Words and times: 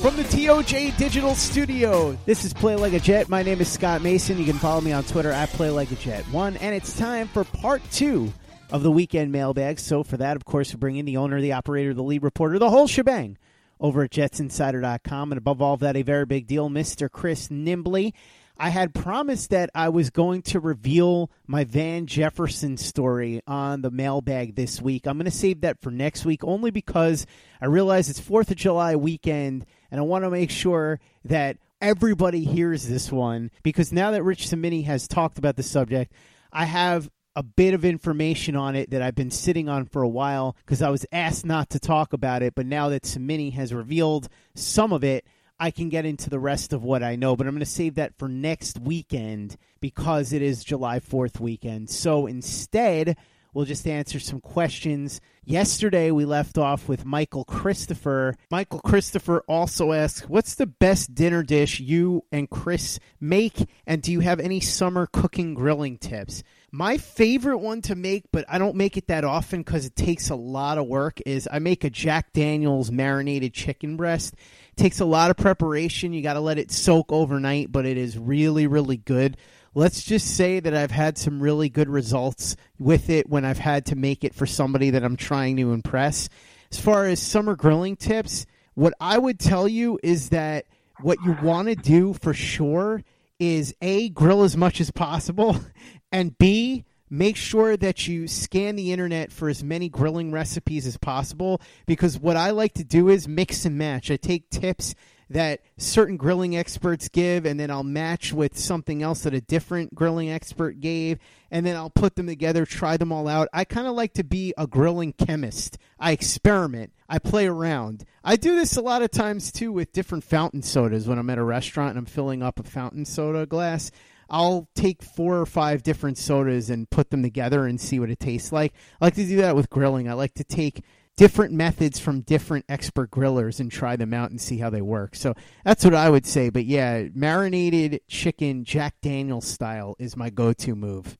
From 0.00 0.16
the 0.16 0.22
TOJ 0.22 0.96
Digital 0.96 1.34
Studio, 1.34 2.16
this 2.24 2.44
is 2.44 2.54
Play 2.54 2.76
Like 2.76 2.92
a 2.92 3.00
Jet. 3.00 3.28
My 3.28 3.42
name 3.42 3.60
is 3.60 3.68
Scott 3.68 4.00
Mason. 4.00 4.38
You 4.38 4.44
can 4.44 4.58
follow 4.58 4.80
me 4.80 4.92
on 4.92 5.02
Twitter 5.02 5.32
at 5.32 5.48
Play 5.48 5.70
Like 5.70 5.90
a 5.90 5.96
Jet 5.96 6.24
One, 6.26 6.56
and 6.58 6.72
it's 6.72 6.96
time 6.96 7.26
for 7.26 7.42
part 7.42 7.82
two 7.90 8.32
of 8.70 8.84
the 8.84 8.92
weekend 8.92 9.32
mailbag. 9.32 9.80
So 9.80 10.04
for 10.04 10.16
that, 10.18 10.36
of 10.36 10.44
course, 10.44 10.72
we 10.72 10.78
bring 10.78 10.96
in 10.96 11.04
the 11.04 11.16
owner, 11.16 11.40
the 11.40 11.52
operator, 11.52 11.94
the 11.94 12.04
lead 12.04 12.22
reporter, 12.22 12.60
the 12.60 12.70
whole 12.70 12.86
shebang 12.86 13.38
over 13.80 14.04
at 14.04 14.10
JetsInsider.com, 14.12 15.32
and 15.32 15.38
above 15.38 15.60
all 15.60 15.74
of 15.74 15.80
that, 15.80 15.96
a 15.96 16.02
very 16.02 16.26
big 16.26 16.46
deal, 16.46 16.68
Mister 16.68 17.08
Chris 17.08 17.48
Nimbley. 17.48 18.12
I 18.56 18.68
had 18.70 18.94
promised 18.94 19.50
that 19.50 19.70
I 19.74 19.88
was 19.88 20.10
going 20.10 20.42
to 20.42 20.60
reveal 20.60 21.30
my 21.46 21.64
Van 21.64 22.06
Jefferson 22.06 22.76
story 22.76 23.40
on 23.46 23.82
the 23.82 23.90
mailbag 23.90 24.54
this 24.54 24.80
week. 24.80 25.06
I'm 25.06 25.16
going 25.16 25.26
to 25.26 25.30
save 25.30 25.62
that 25.62 25.80
for 25.80 25.90
next 25.90 26.24
week 26.24 26.42
only 26.44 26.70
because 26.70 27.26
I 27.60 27.66
realize 27.66 28.08
it's 28.08 28.20
4th 28.20 28.50
of 28.50 28.56
July 28.56 28.96
weekend 28.96 29.66
and 29.90 30.00
I 30.00 30.04
want 30.04 30.24
to 30.24 30.30
make 30.30 30.50
sure 30.50 31.00
that 31.24 31.56
everybody 31.80 32.44
hears 32.44 32.86
this 32.86 33.12
one 33.12 33.50
because 33.62 33.92
now 33.92 34.10
that 34.10 34.22
Rich 34.22 34.48
Cimini 34.48 34.82
has 34.82 35.08
talked 35.08 35.38
about 35.38 35.56
the 35.56 35.62
subject, 35.62 36.12
I 36.52 36.64
have 36.64 37.10
a 37.36 37.42
bit 37.42 37.72
of 37.72 37.84
information 37.84 38.56
on 38.56 38.74
it 38.74 38.90
that 38.90 39.00
I've 39.00 39.14
been 39.14 39.30
sitting 39.30 39.68
on 39.68 39.86
for 39.86 40.02
a 40.02 40.08
while 40.08 40.56
because 40.64 40.82
I 40.82 40.90
was 40.90 41.06
asked 41.12 41.46
not 41.46 41.70
to 41.70 41.78
talk 41.78 42.12
about 42.12 42.42
it, 42.42 42.54
but 42.54 42.66
now 42.66 42.88
that 42.88 43.04
Samini 43.04 43.52
has 43.52 43.72
revealed 43.72 44.28
some 44.54 44.92
of 44.92 45.04
it, 45.04 45.24
I 45.60 45.70
can 45.70 45.88
get 45.88 46.04
into 46.04 46.30
the 46.30 46.38
rest 46.38 46.72
of 46.72 46.84
what 46.84 47.02
I 47.02 47.16
know, 47.16 47.36
but 47.36 47.46
I'm 47.46 47.54
going 47.54 47.60
to 47.60 47.66
save 47.66 47.96
that 47.96 48.16
for 48.16 48.28
next 48.28 48.78
weekend 48.80 49.56
because 49.80 50.32
it 50.32 50.42
is 50.42 50.64
July 50.64 51.00
4th 51.00 51.40
weekend. 51.40 51.90
So 51.90 52.26
instead, 52.26 53.16
we'll 53.58 53.66
just 53.66 53.88
answer 53.88 54.20
some 54.20 54.40
questions. 54.40 55.20
Yesterday, 55.44 56.12
we 56.12 56.24
left 56.24 56.58
off 56.58 56.88
with 56.88 57.04
Michael 57.04 57.42
Christopher. 57.42 58.36
Michael 58.52 58.78
Christopher 58.78 59.42
also 59.48 59.92
asks, 59.92 60.28
What's 60.28 60.54
the 60.54 60.66
best 60.66 61.12
dinner 61.12 61.42
dish 61.42 61.80
you 61.80 62.22
and 62.30 62.48
Chris 62.48 63.00
make? 63.20 63.68
And 63.84 64.00
do 64.00 64.12
you 64.12 64.20
have 64.20 64.38
any 64.38 64.60
summer 64.60 65.08
cooking 65.12 65.54
grilling 65.54 65.98
tips? 65.98 66.44
My 66.70 66.98
favorite 66.98 67.58
one 67.58 67.82
to 67.82 67.96
make, 67.96 68.30
but 68.30 68.44
I 68.48 68.58
don't 68.58 68.76
make 68.76 68.96
it 68.96 69.08
that 69.08 69.24
often 69.24 69.62
because 69.62 69.86
it 69.86 69.96
takes 69.96 70.30
a 70.30 70.36
lot 70.36 70.78
of 70.78 70.86
work, 70.86 71.20
is 71.26 71.48
I 71.50 71.58
make 71.58 71.82
a 71.82 71.90
Jack 71.90 72.32
Daniels 72.32 72.92
marinated 72.92 73.54
chicken 73.54 73.96
breast 73.96 74.36
takes 74.78 75.00
a 75.00 75.04
lot 75.04 75.30
of 75.30 75.36
preparation. 75.36 76.12
You 76.12 76.22
got 76.22 76.34
to 76.34 76.40
let 76.40 76.58
it 76.58 76.70
soak 76.70 77.12
overnight, 77.12 77.70
but 77.70 77.84
it 77.84 77.98
is 77.98 78.16
really, 78.16 78.66
really 78.66 78.96
good. 78.96 79.36
Let's 79.78 80.02
just 80.02 80.34
say 80.34 80.58
that 80.58 80.74
I've 80.74 80.90
had 80.90 81.16
some 81.16 81.40
really 81.40 81.68
good 81.68 81.88
results 81.88 82.56
with 82.80 83.10
it 83.10 83.28
when 83.28 83.44
I've 83.44 83.58
had 83.58 83.86
to 83.86 83.94
make 83.94 84.24
it 84.24 84.34
for 84.34 84.44
somebody 84.44 84.90
that 84.90 85.04
I'm 85.04 85.14
trying 85.14 85.56
to 85.58 85.70
impress. 85.72 86.28
As 86.72 86.80
far 86.80 87.06
as 87.06 87.22
summer 87.22 87.54
grilling 87.54 87.94
tips, 87.94 88.44
what 88.74 88.92
I 89.00 89.18
would 89.18 89.38
tell 89.38 89.68
you 89.68 90.00
is 90.02 90.30
that 90.30 90.64
what 91.00 91.18
you 91.24 91.36
want 91.44 91.68
to 91.68 91.76
do 91.76 92.12
for 92.12 92.34
sure 92.34 93.04
is 93.38 93.72
A, 93.80 94.08
grill 94.08 94.42
as 94.42 94.56
much 94.56 94.80
as 94.80 94.90
possible, 94.90 95.56
and 96.10 96.36
B, 96.36 96.84
make 97.08 97.36
sure 97.36 97.76
that 97.76 98.08
you 98.08 98.26
scan 98.26 98.74
the 98.74 98.92
internet 98.92 99.30
for 99.30 99.48
as 99.48 99.62
many 99.62 99.88
grilling 99.88 100.32
recipes 100.32 100.88
as 100.88 100.96
possible 100.96 101.60
because 101.86 102.18
what 102.18 102.36
I 102.36 102.50
like 102.50 102.74
to 102.74 102.84
do 102.84 103.08
is 103.08 103.28
mix 103.28 103.64
and 103.64 103.78
match. 103.78 104.10
I 104.10 104.16
take 104.16 104.50
tips 104.50 104.96
that 105.30 105.60
certain 105.76 106.16
grilling 106.16 106.56
experts 106.56 107.08
give 107.08 107.44
and 107.44 107.58
then 107.58 107.70
I'll 107.70 107.84
match 107.84 108.32
with 108.32 108.58
something 108.58 109.02
else 109.02 109.22
that 109.22 109.34
a 109.34 109.40
different 109.40 109.94
grilling 109.94 110.30
expert 110.30 110.80
gave 110.80 111.18
and 111.50 111.64
then 111.64 111.76
I'll 111.76 111.90
put 111.90 112.16
them 112.16 112.26
together, 112.26 112.64
try 112.64 112.96
them 112.96 113.12
all 113.12 113.28
out. 113.28 113.48
I 113.52 113.64
kind 113.64 113.86
of 113.86 113.94
like 113.94 114.14
to 114.14 114.24
be 114.24 114.54
a 114.56 114.66
grilling 114.66 115.12
chemist. 115.12 115.78
I 115.98 116.12
experiment. 116.12 116.92
I 117.08 117.18
play 117.18 117.46
around. 117.46 118.04
I 118.22 118.36
do 118.36 118.54
this 118.54 118.76
a 118.76 118.82
lot 118.82 119.02
of 119.02 119.10
times 119.10 119.52
too 119.52 119.72
with 119.72 119.92
different 119.92 120.24
fountain 120.24 120.62
sodas 120.62 121.08
when 121.08 121.18
I'm 121.18 121.30
at 121.30 121.38
a 121.38 121.44
restaurant 121.44 121.90
and 121.90 121.98
I'm 121.98 122.06
filling 122.06 122.42
up 122.42 122.58
a 122.58 122.64
fountain 122.64 123.04
soda 123.04 123.46
glass. 123.46 123.90
I'll 124.30 124.68
take 124.74 125.02
four 125.02 125.38
or 125.38 125.46
five 125.46 125.82
different 125.82 126.18
sodas 126.18 126.68
and 126.68 126.90
put 126.90 127.10
them 127.10 127.22
together 127.22 127.66
and 127.66 127.80
see 127.80 127.98
what 127.98 128.10
it 128.10 128.20
tastes 128.20 128.52
like. 128.52 128.74
I 129.00 129.06
like 129.06 129.14
to 129.14 129.24
do 129.24 129.36
that 129.38 129.56
with 129.56 129.70
grilling. 129.70 130.08
I 130.08 130.12
like 130.12 130.34
to 130.34 130.44
take 130.44 130.84
different 131.18 131.52
methods 131.52 131.98
from 131.98 132.20
different 132.20 132.64
expert 132.68 133.10
grillers 133.10 133.58
and 133.58 133.72
try 133.72 133.96
them 133.96 134.14
out 134.14 134.30
and 134.30 134.40
see 134.40 134.56
how 134.56 134.70
they 134.70 134.80
work. 134.80 135.16
So 135.16 135.34
that's 135.64 135.84
what 135.84 135.94
I 135.94 136.08
would 136.08 136.24
say. 136.24 136.48
But 136.48 136.64
yeah, 136.64 137.08
marinated 137.12 138.00
chicken, 138.06 138.64
Jack 138.64 138.94
Daniels 139.02 139.46
style, 139.46 139.96
is 139.98 140.16
my 140.16 140.30
go 140.30 140.52
to 140.52 140.76
move. 140.76 141.18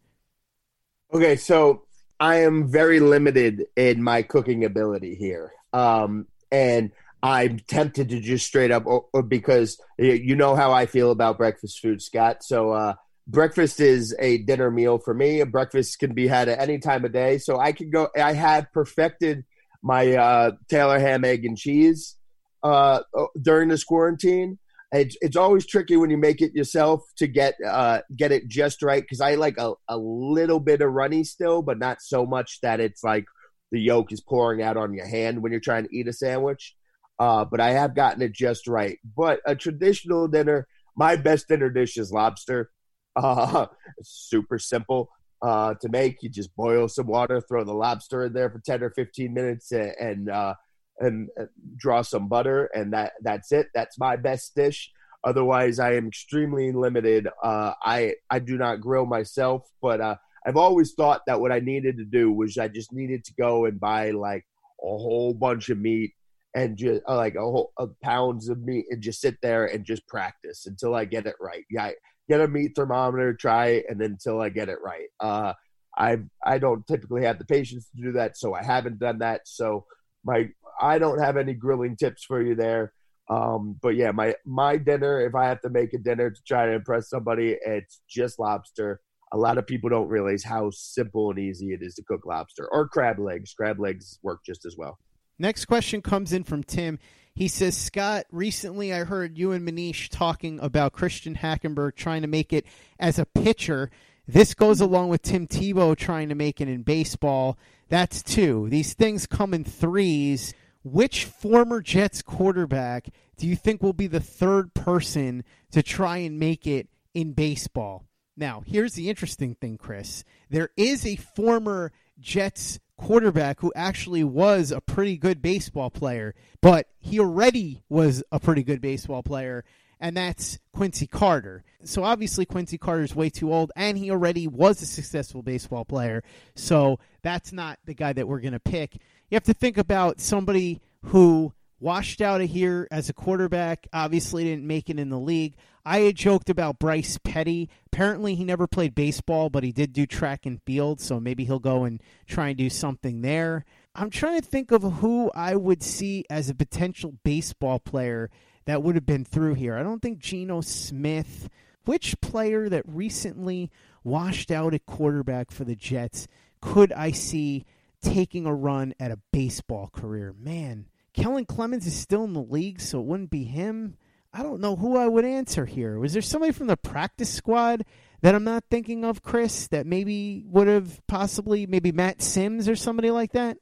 Okay, 1.13 1.35
so 1.35 1.83
I 2.21 2.37
am 2.43 2.71
very 2.71 3.01
limited 3.01 3.67
in 3.75 4.01
my 4.01 4.23
cooking 4.23 4.65
ability 4.65 5.17
here. 5.17 5.53
Um, 5.73 6.29
and 6.53 6.93
I'm 7.21 7.59
tempted 7.59 8.11
to 8.11 8.21
just 8.21 8.47
straight 8.47 8.71
up 8.71 8.87
or, 8.87 9.07
or 9.13 9.23
because 9.25 9.81
you 9.99 10.37
know 10.37 10.55
how 10.55 10.71
I 10.71 10.87
feel 10.87 11.11
about 11.11 11.39
breakfast 11.39 11.81
food, 11.81 12.01
Scott. 12.01 12.45
So 12.45 12.71
uh, 12.71 12.95
breakfast 13.27 13.81
is 13.81 14.15
a 14.21 14.39
dinner 14.39 14.71
meal 14.71 14.99
for 14.99 15.13
me. 15.13 15.43
Breakfast 15.43 15.99
can 15.99 16.15
be 16.15 16.29
had 16.29 16.49
at 16.49 16.61
any 16.61 16.79
time 16.79 17.05
of 17.05 17.13
day. 17.13 17.39
So 17.39 17.59
I 17.59 17.73
can 17.73 17.91
go. 17.91 18.11
I 18.17 18.35
have 18.35 18.73
perfected 18.73 19.45
my 19.83 20.15
uh, 20.15 20.51
Taylor 20.69 20.99
ham, 20.99 21.25
egg, 21.25 21.45
and 21.45 21.57
cheese 21.57 22.17
uh, 22.63 23.01
during 23.41 23.69
this 23.69 23.85
quarantine. 23.85 24.59
It's 24.91 25.17
it's 25.21 25.37
always 25.37 25.67
tricky 25.67 25.97
when 25.97 26.09
you 26.09 26.17
make 26.17 26.41
it 26.41 26.55
yourself 26.55 27.03
to 27.19 27.27
get 27.27 27.55
uh, 27.67 28.01
get 28.17 28.33
it 28.33 28.49
just 28.49 28.83
right 28.83 29.03
because 29.03 29.21
I 29.21 29.35
like 29.35 29.59
a, 29.59 29.75
a 29.87 29.99
little 29.99 30.61
bit 30.61 30.81
of 30.81 30.93
runny 30.93 31.25
still, 31.25 31.61
but 31.61 31.79
not 31.79 32.01
so 32.01 32.25
much 32.25 32.61
that 32.63 32.81
it's 32.81 33.05
like 33.05 33.27
the 33.71 33.81
yolk 33.81 34.13
is 34.13 34.23
pouring 34.23 34.63
out 34.63 34.79
on 34.79 34.95
your 34.95 35.07
hand 35.07 35.43
when 35.43 35.53
you're 35.53 35.61
trying 35.61 35.85
to 35.85 35.95
eat 35.95 36.09
a 36.09 36.13
sandwich. 36.13 36.75
Uh, 37.19 37.45
but 37.45 37.61
I 37.61 37.73
have 37.73 37.95
gotten 37.95 38.23
it 38.23 38.33
just 38.33 38.67
right. 38.67 38.99
But 39.17 39.41
a 39.45 39.55
traditional 39.55 40.27
dinner, 40.27 40.67
my 40.97 41.17
best 41.17 41.49
dinner 41.49 41.69
dish 41.69 41.99
is 41.99 42.13
lobster. 42.13 42.71
Uh, 43.15 43.67
super 44.03 44.59
simple 44.59 45.11
uh, 45.43 45.75
to 45.81 45.89
make. 45.89 46.23
You 46.23 46.29
just 46.29 46.55
boil 46.57 46.89
some 46.89 47.07
water, 47.07 47.41
throw 47.41 47.65
the 47.65 47.75
lobster 47.75 48.27
in 48.27 48.33
there 48.33 48.51
for 48.51 48.61
ten 48.61 48.83
or 48.83 48.91
fifteen 48.91 49.35
minutes, 49.35 49.73
and 49.73 49.93
and, 49.99 50.31
uh, 50.31 50.55
and 50.99 51.29
draw 51.77 52.03
some 52.03 52.29
butter, 52.29 52.71
and 52.75 52.93
that 52.93 53.13
that's 53.23 53.53
it. 53.53 53.69
That's 53.75 53.99
my 53.99 54.17
best 54.17 54.55
dish. 54.55 54.91
Otherwise, 55.25 55.79
I 55.79 55.95
am 55.95 56.09
extremely 56.09 56.73
limited. 56.73 57.29
Uh, 57.43 57.73
I 57.85 58.15
I 58.31 58.39
do 58.39 58.57
not 58.57 58.81
grill 58.81 59.07
myself, 59.07 59.69
but 59.83 60.01
uh, 60.01 60.17
I've 60.47 60.57
always 60.57 60.95
thought 60.95 61.23
that 61.27 61.41
what 61.41 61.53
I 61.53 61.61
needed 61.61 61.99
to 61.99 62.05
do 62.05 62.33
was 62.33 62.57
I 62.57 62.69
just 62.69 62.93
needed 62.93 63.25
to 63.25 63.35
go 63.35 63.65
and 63.67 63.81
buy 63.81 64.11
like 64.13 64.47
a 64.81 64.87
whole 64.87 65.35
bunch 65.35 65.71
of 65.71 65.79
meat 65.79 66.13
and 66.55 66.77
just 66.77 67.03
uh, 67.09 67.17
like 67.17 67.35
a 67.35 67.41
whole 67.41 67.73
uh, 67.79 67.87
pounds 68.03 68.49
of 68.49 68.61
meat 68.63 68.87
and 68.91 69.03
just 69.03 69.21
sit 69.21 69.37
there 69.43 69.67
and 69.67 69.85
just 69.85 70.07
practice 70.07 70.67
until 70.67 70.95
I 70.95 71.05
get 71.05 71.27
it 71.27 71.37
right. 71.41 71.65
Yeah, 71.71 71.91
get 72.29 72.41
a 72.41 72.49
meat 72.49 72.73
thermometer, 72.77 73.35
try 73.35 73.67
it, 73.69 73.87
and 73.89 74.01
until 74.01 74.41
I 74.41 74.49
get 74.51 74.69
it 74.69 74.79
right. 74.83 75.09
Uh, 75.21 75.53
I 75.97 76.19
I 76.45 76.59
don't 76.59 76.87
typically 76.87 77.25
have 77.25 77.39
the 77.39 77.45
patience 77.45 77.89
to 77.91 78.03
do 78.03 78.13
that, 78.13 78.37
so 78.37 78.55
I 78.55 78.63
haven't 78.63 78.99
done 78.99 79.19
that. 79.19 79.43
So 79.45 79.85
my 80.25 80.49
I 80.81 80.99
don't 80.99 81.21
have 81.21 81.37
any 81.37 81.55
grilling 81.55 81.97
tips 81.97 82.25
for 82.25 82.43
you 82.43 82.55
there. 82.55 82.93
Um, 83.31 83.77
but 83.83 83.97
yeah, 83.97 84.13
my 84.13 84.35
my 84.47 84.77
dinner, 84.77 85.21
if 85.21 85.35
I 85.35 85.47
have 85.47 85.61
to 85.63 85.71
make 85.71 85.93
a 85.93 85.99
dinner 85.99 86.31
to 86.31 86.41
try 86.47 86.67
to 86.67 86.73
impress 86.73 87.11
somebody, 87.11 87.57
it's 87.65 88.01
just 88.09 88.39
lobster. 88.39 89.01
A 89.33 89.37
lot 89.37 89.59
of 89.59 89.67
people 89.67 89.91
don't 89.91 90.09
realize 90.09 90.43
how 90.43 90.71
simple 90.71 91.31
and 91.31 91.39
easy 91.39 91.75
it 91.75 91.83
is 91.83 91.95
to 91.97 92.03
cook 92.05 92.25
lobster 92.25 92.67
or 92.73 92.89
crab 92.89 93.19
legs. 93.19 93.53
Crab 93.53 93.79
legs 93.79 94.19
work 94.23 94.41
just 94.47 94.65
as 94.65 94.77
well. 94.79 94.99
Next 95.39 95.67
question 95.67 96.01
comes 96.01 96.33
in 96.33 96.45
from 96.45 96.65
Tim. 96.65 96.99
He 97.39 97.47
says, 97.47 97.77
Scott, 97.77 98.27
recently 98.33 98.93
I 98.93 99.05
heard 99.05 99.39
you 99.39 99.53
and 99.53 99.65
Manish 99.65 100.09
talking 100.09 100.59
about 100.59 100.93
Christian 100.93 101.37
Hackenberg 101.37 101.95
trying 101.95 102.23
to 102.23 102.27
make 102.27 102.53
it 102.53 102.67
as 102.99 103.17
a 103.17 103.27
pitcher. 103.27 103.93
This 104.27 104.55
goes 104.55 104.81
along 104.81 105.11
with 105.11 105.23
Tim 105.23 105.47
Tebow 105.47 105.97
trying 105.97 106.31
to 106.31 106.35
make 106.35 106.61
it 106.61 106.67
in 106.67 106.83
baseball. 106.83 107.57
That's 107.89 108.25
two. 108.25 108.69
These 108.69 108.95
things 108.95 109.29
come 109.29 109.55
in 109.55 109.63
threes. 109.63 110.53
Which 110.83 111.27
former 111.27 111.81
Jets 111.81 112.23
quarterback 112.23 113.07
do 113.37 113.47
you 113.47 113.55
think 113.55 113.85
will 113.85 113.93
be 113.93 114.09
the 114.09 114.19
third 114.19 114.75
person 114.75 115.45
to 115.71 115.81
try 115.81 116.17
and 116.17 116.41
make 116.41 116.67
it 116.67 116.89
in 117.15 117.35
baseball? 117.35 118.09
Now, 118.37 118.65
here's 118.67 118.95
the 118.95 119.09
interesting 119.09 119.55
thing, 119.55 119.79
Chris. 119.79 120.25
There 120.51 120.71
is 120.77 121.07
a 121.07 121.15
former 121.15 121.93
Jets 122.19 122.81
quarterback 122.99 123.61
who 123.61 123.73
actually 123.75 124.25
was 124.25 124.71
a 124.71 124.81
pretty 124.81 125.17
good 125.17 125.41
baseball 125.41 125.89
player, 125.89 126.35
but 126.61 126.89
he 126.99 127.19
already 127.19 127.83
was 127.89 128.23
a 128.31 128.39
pretty 128.39 128.63
good 128.63 128.81
baseball 128.83 129.23
player, 129.23 129.65
and 130.01 130.17
that's 130.17 130.59
Quincy 130.73 131.07
Carter. 131.07 131.65
So 131.85 132.05
obviously, 132.05 132.45
Quincy 132.45 132.77
Carter 132.77 133.05
is 133.05 133.17
way 133.17 133.31
too 133.31 133.53
old, 133.53 133.73
and 133.75 133.97
he 133.97 134.11
already 134.11 134.47
was 134.47 134.83
a 134.83 134.87
successful 134.87 135.43
baseball 135.43 135.85
player. 135.85 136.23
So 136.55 136.99
that's 137.23 137.53
not 137.53 137.79
the 137.85 137.95
guy 137.95 138.13
that 138.13 138.29
we're 138.29 138.41
going 138.41 138.53
to 138.53 138.61
pick. 138.61 138.95
You 139.31 139.37
have 139.37 139.45
to 139.45 139.55
think 139.55 139.79
about 139.79 140.21
somebody 140.21 140.81
who 141.07 141.53
washed 141.81 142.21
out 142.21 142.41
of 142.41 142.51
here 142.51 142.89
as 142.91 143.09
a 143.09 143.13
quarterback, 143.13 143.87
obviously 143.93 144.45
didn't 144.45 144.67
make 144.67 144.91
it 144.91 144.99
in 144.99 145.11
the 145.11 145.19
league. 145.19 145.55
I 145.85 146.01
had 146.01 146.17
joked 146.17 146.51
about 146.51 146.79
Bryce 146.79 147.19
Petty. 147.23 147.71
Apparently, 147.87 148.35
he 148.35 148.45
never 148.45 148.67
played 148.67 148.95
baseball, 148.95 149.49
but 149.49 149.65
he 149.65 149.73
did 149.73 149.93
do 149.93 150.07
track 150.07 150.45
and 150.45 150.63
field, 150.63 151.01
so 151.01 151.19
maybe 151.19 151.45
he'll 151.45 151.59
go 151.59 151.85
and 151.85 152.03
try 152.27 152.49
and 152.49 152.59
do 152.59 152.69
something 152.69 153.23
there. 153.23 153.65
I'm 153.95 154.11
trying 154.11 154.41
to 154.41 154.47
think 154.47 154.71
of 154.71 154.83
who 154.83 155.31
I 155.35 155.57
would 155.57 155.83
see 155.83 156.25
as 156.29 156.51
a 156.51 156.55
potential 156.55 157.15
baseball 157.25 157.79
player 157.79 158.31
that 158.67 158.83
would 158.83 158.97
have 158.97 159.07
been 159.07 159.25
through 159.25 159.55
here. 159.55 159.77
I 159.77 159.83
don't 159.83 160.03
think 160.03 160.19
Geno 160.19 160.61
Smith. 160.61 161.49
Which 161.85 162.21
player 162.21 162.69
that 162.69 162.83
recently 162.87 163.71
washed 164.05 164.51
out 164.51 164.75
at 164.75 164.85
quarterback 164.85 165.51
for 165.51 165.65
the 165.65 165.75
Jets 165.75 166.29
could 166.61 166.93
I 166.93 167.13
see 167.13 167.65
taking 168.03 168.47
a 168.47 168.55
run 168.55 168.95
at 169.01 169.11
a 169.11 169.21
baseball 169.33 169.89
career? 169.93 170.35
Man, 170.39 170.87
Kellen 171.15 171.45
Clemens 171.45 171.87
is 171.87 171.95
still 171.95 172.25
in 172.25 172.33
the 172.33 172.43
league, 172.43 172.81
so 172.81 173.01
it 173.01 173.07
wouldn't 173.07 173.31
be 173.31 173.45
him. 173.45 173.97
I 174.33 174.43
don't 174.43 174.61
know 174.61 174.77
who 174.77 174.97
I 174.97 175.09
would 175.09 175.25
answer 175.25 175.65
here. 175.65 175.99
Was 175.99 176.13
there 176.13 176.23
somebody 176.23 176.53
from 176.53 176.67
the 176.67 176.77
practice 176.77 177.33
squad 177.33 177.85
that 178.21 178.35
I'm 178.35 178.45
not 178.45 178.65
thinking 178.71 179.05
of, 179.05 179.23
Chris, 179.23 179.69
that 179.69 179.87
maybe 179.87 180.45
would 180.47 180.69
have 180.69 181.01
possibly, 181.07 181.67
maybe 181.67 181.93
Matt 181.93 182.21
Simms 182.21 182.69
or 182.69 182.77
somebody 182.77 183.11
like 183.11 183.33
that? 183.33 183.57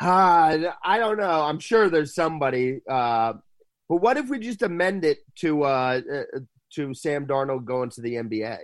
Uh, 0.00 0.72
I 0.82 0.98
don't 0.98 1.18
know. 1.18 1.42
I'm 1.42 1.58
sure 1.58 1.90
there's 1.90 2.14
somebody. 2.14 2.80
Uh, 2.88 3.34
but 3.88 3.96
what 3.96 4.16
if 4.16 4.28
we 4.28 4.38
just 4.38 4.62
amend 4.62 5.04
it 5.04 5.18
to 5.36 5.64
uh, 5.64 6.00
uh 6.10 6.38
to 6.74 6.94
Sam 6.94 7.26
Darnold 7.26 7.64
going 7.64 7.90
to 7.90 8.00
the 8.00 8.14
NBA? 8.14 8.58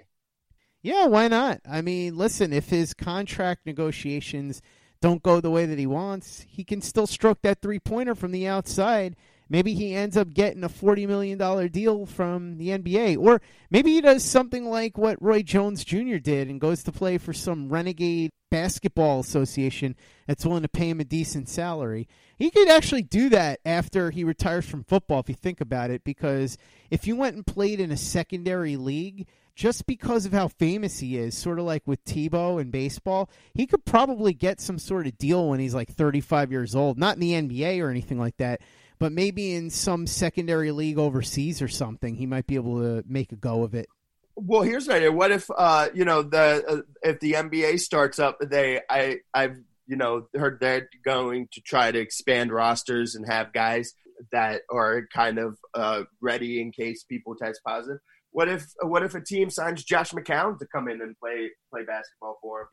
Yeah, 0.83 1.07
why 1.07 1.27
not? 1.27 1.61
I 1.69 1.83
mean, 1.83 2.17
listen, 2.17 2.53
if 2.53 2.71
his 2.71 2.95
contract 2.95 3.67
negotiations 3.67 4.63
don't 5.07 5.23
go 5.23 5.41
the 5.41 5.53
way 5.53 5.67
that 5.67 5.79
he 5.79 5.87
wants, 5.87 6.45
he 6.49 6.65
can 6.65 6.83
still 6.83 7.07
stroke 7.07 7.41
that 7.43 7.63
three 7.63 7.79
pointer 7.79 8.17
from 8.17 8.33
the 8.33 8.49
outside. 8.49 9.15
Maybe 9.49 9.73
he 9.73 9.95
ends 9.95 10.17
up 10.17 10.35
getting 10.35 10.65
a 10.65 10.69
$40 10.69 11.07
million 11.07 11.69
deal 11.69 12.07
from 12.07 12.59
the 12.59 12.71
NBA. 12.71 13.17
Or 13.17 13.41
maybe 13.71 13.93
he 13.93 14.01
does 14.01 14.25
something 14.25 14.69
like 14.69 14.99
what 14.99 15.23
Roy 15.23 15.43
Jones 15.43 15.85
Jr. 15.85 16.17
did 16.17 16.49
and 16.49 16.61
goes 16.61 16.83
to 16.83 16.91
play 16.91 17.19
for 17.19 17.33
some 17.33 17.69
renegade 17.69 18.33
basketball 18.51 19.21
association 19.21 19.95
that's 20.27 20.45
willing 20.45 20.63
to 20.63 20.69
pay 20.69 20.89
him 20.91 20.99
a 20.99 21.05
decent 21.05 21.49
salary. 21.49 22.09
He 22.37 22.51
could 22.51 22.69
actually 22.69 23.03
do 23.03 23.29
that 23.29 23.61
after 23.65 24.11
he 24.11 24.25
retires 24.25 24.67
from 24.67 24.83
football, 24.83 25.21
if 25.21 25.29
you 25.29 25.37
think 25.37 25.61
about 25.61 25.93
it, 25.93 26.03
because 26.03 26.59
if 26.91 27.07
you 27.07 27.15
went 27.15 27.37
and 27.37 27.47
played 27.47 27.79
in 27.79 27.93
a 27.93 27.97
secondary 27.97 28.77
league, 28.77 29.29
just 29.57 29.87
because 29.87 30.27
of 30.27 30.33
how 30.33 30.49
famous 30.49 30.99
he 30.99 31.17
is, 31.17 31.37
sort 31.37 31.59
of 31.59 31.65
like 31.65 31.87
with 31.87 32.05
Tebow 32.05 32.61
in 32.61 32.71
baseball, 32.71 33.31
he 33.55 33.67
could 33.67 33.87
probably 33.87 34.35
get 34.35 34.61
some 34.61 34.79
sort 34.79 35.07
of 35.07 35.17
deal 35.17 35.49
when 35.49 35.59
he's 35.59 35.75
like 35.75 35.91
35 35.91 36.53
years 36.53 36.77
old. 36.77 36.99
Not 36.99 37.17
in 37.17 37.21
the 37.21 37.33
NBA 37.33 37.83
or 37.83 37.89
anything 37.89 38.19
like 38.19 38.37
that, 38.37 38.61
but 38.99 39.13
maybe 39.13 39.55
in 39.55 39.71
some 39.71 40.07
secondary 40.07 40.73
league 40.73 40.99
overseas 40.99 41.63
or 41.63 41.69
something, 41.69 42.15
he 42.15 42.27
might 42.27 42.47
be 42.47 42.55
able 42.57 42.81
to 42.81 43.03
make 43.09 43.33
a 43.33 43.37
go 43.37 43.63
of 43.63 43.75
it. 43.75 43.89
Well, 44.37 44.61
here's 44.61 44.87
an 44.89 44.97
idea. 44.97 45.11
What 45.11 45.33
if 45.33 45.51
uh, 45.57 45.89
you 45.95 46.05
know 46.05 46.23
the 46.23 46.65
uh, 46.69 46.83
if 47.03 47.21
the 47.21 47.33
NBA 47.33 47.81
starts 47.81 48.19
up, 48.19 48.37
they 48.39 48.83
I 48.91 49.21
I've 49.33 49.57
you 49.87 49.97
know 49.97 50.27
heard 50.35 50.59
they're 50.61 50.91
going 51.03 51.49
to 51.53 51.63
try 51.63 51.91
to 51.91 51.99
expand 51.99 52.53
rosters 52.53 53.15
and 53.15 53.27
have 53.27 53.55
guys 53.55 53.95
that 54.33 54.63
are 54.71 55.07
kind 55.15 55.39
of 55.39 55.57
uh, 55.73 56.03
ready 56.21 56.61
in 56.61 56.73
case 56.73 57.05
people 57.05 57.35
test 57.35 57.63
positive. 57.67 58.01
What 58.37 58.51
if 58.51 58.67
what 58.83 59.03
if 59.03 59.15
a 59.15 59.21
team 59.23 59.49
signs 59.49 59.83
Josh 59.83 60.11
McCown 60.11 60.59
to 60.59 60.67
come 60.67 60.89
in 60.89 61.01
and 61.01 61.19
play 61.19 61.53
play 61.71 61.85
basketball 61.87 62.37
for 62.43 62.61
him? 62.61 62.67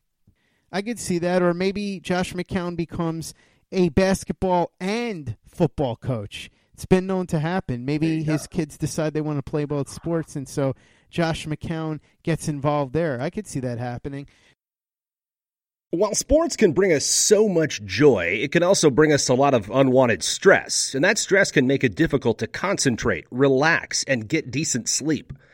I 0.70 0.82
could 0.82 0.98
see 0.98 1.18
that, 1.20 1.40
or 1.40 1.54
maybe 1.54 2.00
Josh 2.00 2.34
McCown 2.34 2.76
becomes 2.76 3.32
a 3.72 3.88
basketball 3.88 4.72
and 4.78 5.38
football 5.48 5.96
coach. 5.96 6.50
It's 6.74 6.84
been 6.84 7.06
known 7.06 7.26
to 7.28 7.38
happen. 7.38 7.86
Maybe 7.86 8.22
his 8.22 8.46
kids 8.46 8.76
decide 8.76 9.14
they 9.14 9.22
want 9.22 9.38
to 9.38 9.50
play 9.50 9.64
both 9.64 9.88
sports, 9.88 10.36
and 10.36 10.46
so 10.46 10.74
Josh 11.08 11.46
McCown 11.46 12.00
gets 12.22 12.46
involved 12.46 12.92
there. 12.92 13.18
I 13.18 13.30
could 13.30 13.46
see 13.46 13.60
that 13.60 13.78
happening. 13.78 14.28
While 15.92 16.14
sports 16.14 16.56
can 16.56 16.72
bring 16.72 16.92
us 16.92 17.06
so 17.06 17.48
much 17.48 17.82
joy, 17.86 18.38
it 18.42 18.52
can 18.52 18.62
also 18.62 18.90
bring 18.90 19.14
us 19.14 19.30
a 19.30 19.34
lot 19.34 19.54
of 19.54 19.70
unwanted 19.70 20.22
stress, 20.24 20.94
and 20.94 21.02
that 21.04 21.16
stress 21.16 21.50
can 21.50 21.66
make 21.66 21.84
it 21.84 21.94
difficult 21.94 22.38
to 22.40 22.46
concentrate, 22.46 23.24
relax, 23.30 24.04
and 24.04 24.28
get 24.28 24.50
decent 24.50 24.90
sleep. 24.90 25.32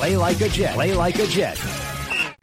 Play 0.00 0.16
like 0.16 0.40
a 0.40 0.48
Jet. 0.48 0.74
Play 0.76 0.94
like 0.94 1.18
a 1.18 1.26
Jet. 1.26 1.62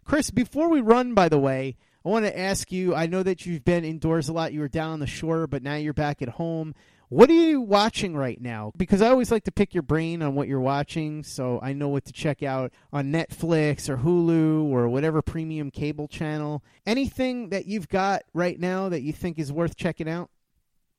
Chris, 0.05 0.29
before 0.29 0.69
we 0.69 0.79
run, 0.79 1.15
by 1.15 1.27
the 1.27 1.39
way, 1.39 1.75
I 2.05 2.09
want 2.09 2.23
to 2.25 2.39
ask 2.39 2.71
you. 2.71 2.93
I 2.93 3.07
know 3.07 3.23
that 3.23 3.47
you've 3.47 3.65
been 3.65 3.83
indoors 3.83 4.29
a 4.29 4.33
lot. 4.33 4.53
You 4.53 4.59
were 4.59 4.67
down 4.67 4.91
on 4.91 4.99
the 4.99 5.07
shore, 5.07 5.47
but 5.47 5.63
now 5.63 5.73
you're 5.73 5.91
back 5.91 6.21
at 6.21 6.29
home. 6.29 6.75
What 7.09 7.31
are 7.31 7.33
you 7.33 7.61
watching 7.61 8.15
right 8.15 8.39
now? 8.39 8.73
Because 8.77 9.01
I 9.01 9.09
always 9.09 9.31
like 9.31 9.45
to 9.45 9.51
pick 9.51 9.73
your 9.73 9.81
brain 9.81 10.21
on 10.21 10.35
what 10.35 10.47
you're 10.47 10.59
watching, 10.59 11.23
so 11.23 11.59
I 11.59 11.73
know 11.73 11.87
what 11.87 12.05
to 12.05 12.13
check 12.13 12.43
out 12.43 12.73
on 12.93 13.11
Netflix 13.11 13.89
or 13.89 13.97
Hulu 13.97 14.65
or 14.65 14.87
whatever 14.87 15.23
premium 15.23 15.71
cable 15.71 16.07
channel. 16.07 16.63
Anything 16.85 17.49
that 17.49 17.65
you've 17.65 17.89
got 17.89 18.21
right 18.35 18.59
now 18.59 18.89
that 18.89 19.01
you 19.01 19.13
think 19.13 19.39
is 19.39 19.51
worth 19.51 19.75
checking 19.75 20.07
out? 20.07 20.29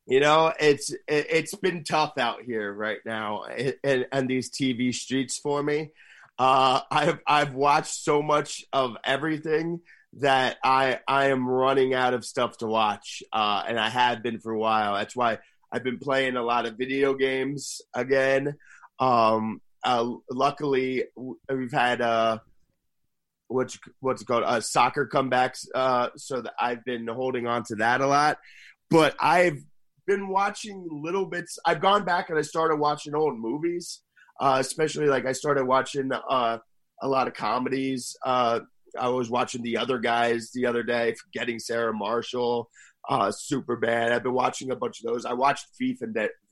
You 0.06 0.18
know, 0.18 0.52
it's 0.58 0.92
it's 1.06 1.54
been 1.54 1.84
tough 1.84 2.18
out 2.18 2.42
here 2.42 2.72
right 2.72 2.98
now, 3.06 3.44
and, 3.84 4.06
and 4.10 4.28
these 4.28 4.50
TV 4.50 4.92
streets 4.92 5.38
for 5.38 5.62
me. 5.62 5.92
Uh, 6.38 6.80
I've 6.90 7.18
I've 7.26 7.54
watched 7.54 7.94
so 7.94 8.22
much 8.22 8.64
of 8.72 8.96
everything 9.04 9.80
that 10.14 10.56
I 10.62 11.00
I 11.08 11.26
am 11.26 11.48
running 11.48 11.94
out 11.94 12.14
of 12.14 12.24
stuff 12.24 12.58
to 12.58 12.66
watch, 12.66 13.22
uh, 13.32 13.64
and 13.66 13.78
I 13.78 13.88
have 13.88 14.22
been 14.22 14.38
for 14.38 14.52
a 14.52 14.58
while. 14.58 14.94
That's 14.94 15.16
why 15.16 15.38
I've 15.72 15.82
been 15.82 15.98
playing 15.98 16.36
a 16.36 16.42
lot 16.42 16.66
of 16.66 16.78
video 16.78 17.14
games 17.14 17.80
again. 17.92 18.56
Um, 19.00 19.60
uh, 19.82 20.12
luckily, 20.30 21.04
we've 21.16 21.72
had 21.72 22.00
uh, 22.00 22.38
what's 23.48 23.76
what's 24.00 24.22
called 24.22 24.44
uh, 24.44 24.60
soccer 24.60 25.08
comebacks, 25.12 25.66
uh, 25.74 26.10
so 26.16 26.40
that 26.40 26.54
I've 26.58 26.84
been 26.84 27.08
holding 27.08 27.48
on 27.48 27.64
to 27.64 27.76
that 27.76 28.00
a 28.00 28.06
lot. 28.06 28.38
But 28.90 29.16
I've 29.20 29.58
been 30.06 30.28
watching 30.28 30.88
little 30.90 31.26
bits. 31.26 31.58
I've 31.66 31.80
gone 31.80 32.04
back 32.04 32.30
and 32.30 32.38
I 32.38 32.42
started 32.42 32.76
watching 32.76 33.14
old 33.14 33.38
movies 33.38 34.00
uh, 34.40 34.56
especially 34.60 35.06
like 35.06 35.26
I 35.26 35.32
started 35.32 35.64
watching 35.64 36.10
uh, 36.12 36.58
a 37.02 37.08
lot 37.08 37.28
of 37.28 37.34
comedies. 37.34 38.16
Uh, 38.24 38.60
I 38.98 39.08
was 39.08 39.30
watching 39.30 39.62
The 39.62 39.76
Other 39.76 39.98
Guys 39.98 40.50
the 40.52 40.66
other 40.66 40.82
day, 40.82 41.14
Forgetting 41.14 41.58
Sarah 41.58 41.92
Marshall, 41.92 42.70
uh, 43.08 43.30
Super 43.30 43.76
Bad. 43.76 44.12
I've 44.12 44.22
been 44.22 44.34
watching 44.34 44.70
a 44.70 44.76
bunch 44.76 45.00
of 45.00 45.06
those. 45.06 45.24
I 45.24 45.32
watched 45.32 45.66
V 45.78 45.98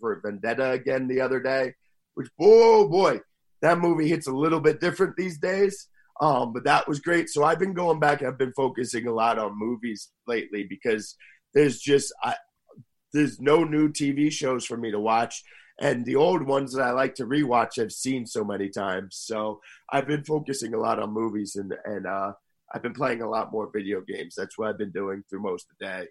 for 0.00 0.20
Vendetta 0.24 0.70
again 0.70 1.08
the 1.08 1.20
other 1.20 1.40
day, 1.40 1.74
which, 2.14 2.28
oh 2.40 2.88
boy, 2.88 3.20
that 3.62 3.78
movie 3.78 4.08
hits 4.08 4.26
a 4.26 4.32
little 4.32 4.60
bit 4.60 4.80
different 4.80 5.16
these 5.16 5.38
days. 5.38 5.88
Um, 6.20 6.52
but 6.52 6.64
that 6.64 6.88
was 6.88 7.00
great. 7.00 7.28
So 7.28 7.44
I've 7.44 7.58
been 7.58 7.74
going 7.74 8.00
back. 8.00 8.22
I've 8.22 8.38
been 8.38 8.54
focusing 8.54 9.06
a 9.06 9.12
lot 9.12 9.38
on 9.38 9.58
movies 9.58 10.10
lately 10.26 10.64
because 10.68 11.14
there's 11.52 11.78
just 11.78 12.12
I, 12.22 12.34
there's 13.12 13.40
no 13.40 13.64
new 13.64 13.90
TV 13.90 14.30
shows 14.32 14.64
for 14.64 14.76
me 14.76 14.90
to 14.90 15.00
watch 15.00 15.42
and 15.78 16.04
the 16.04 16.16
old 16.16 16.42
ones 16.42 16.72
that 16.72 16.82
I 16.82 16.92
like 16.92 17.14
to 17.16 17.26
rewatch 17.26 17.78
I've 17.78 17.92
seen 17.92 18.26
so 18.26 18.44
many 18.44 18.68
times. 18.68 19.16
So 19.16 19.60
I've 19.90 20.06
been 20.06 20.24
focusing 20.24 20.74
a 20.74 20.80
lot 20.80 20.98
on 20.98 21.12
movies 21.12 21.56
and 21.56 21.74
and 21.84 22.06
uh, 22.06 22.32
I've 22.72 22.82
been 22.82 22.94
playing 22.94 23.22
a 23.22 23.28
lot 23.28 23.52
more 23.52 23.70
video 23.72 24.00
games. 24.00 24.34
That's 24.36 24.58
what 24.58 24.68
I've 24.68 24.78
been 24.78 24.92
doing 24.92 25.24
through 25.28 25.42
most 25.42 25.66
of 25.70 25.78
the 25.78 25.86
day. 25.86 26.08